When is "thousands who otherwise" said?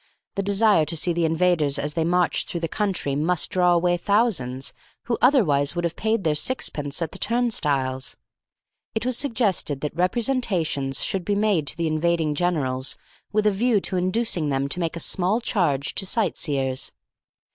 3.97-5.75